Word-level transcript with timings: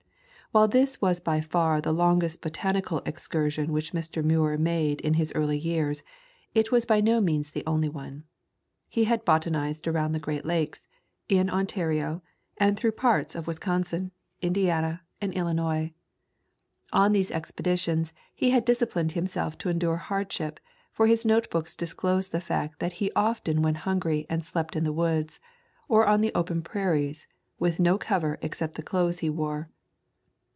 While 0.53 0.67
this 0.67 0.99
was 1.01 1.21
by 1.21 1.39
far 1.39 1.79
the 1.79 1.93
longest 1.93 2.41
botanical 2.41 3.01
excursion 3.05 3.71
which 3.71 3.93
Mr. 3.93 4.21
Muir 4.21 4.57
made 4.57 4.99
in 4.99 5.13
his 5.13 5.31
earlier 5.33 5.57
years, 5.57 6.03
it 6.53 6.73
was 6.73 6.83
by 6.83 6.99
no 6.99 7.21
means 7.21 7.51
the 7.51 7.63
only 7.65 7.87
one. 7.87 8.25
He 8.89 9.05
had 9.05 9.23
botanized 9.23 9.87
around 9.87 10.11
the 10.11 10.19
Great 10.19 10.45
Lakes, 10.45 10.87
in 11.29 11.49
Ontario, 11.49 12.21
and 12.57 12.75
through 12.75 12.91
parts 12.91 13.33
of 13.33 13.47
Wisconsin, 13.47 14.11
[ix] 14.41 14.47
Introduction 14.47 14.47
Indiana, 14.47 15.01
and 15.21 15.33
Illinois. 15.33 15.93
On 16.91 17.13
these 17.13 17.31
expeditions 17.31 18.11
he 18.35 18.49
had 18.49 18.65
disciplined 18.65 19.13
himself 19.13 19.57
to 19.59 19.69
endure 19.69 19.95
hardship, 19.95 20.59
for 20.91 21.07
his 21.07 21.23
notebooks 21.23 21.77
disclose 21.77 22.27
the 22.27 22.41
fact 22.41 22.79
that 22.81 22.93
he 22.99 23.09
often 23.15 23.61
went 23.61 23.77
hungry 23.87 24.25
and 24.29 24.43
slept 24.43 24.75
in 24.75 24.83
the 24.83 24.91
woods, 24.91 25.39
or 25.87 26.05
on 26.05 26.19
the 26.19 26.33
open 26.35 26.61
prairies, 26.61 27.25
with 27.57 27.79
no 27.79 27.97
cover 27.97 28.37
except 28.41 28.75
the 28.75 28.83
clothes 28.83 29.19
he 29.19 29.29
wore. 29.29 29.69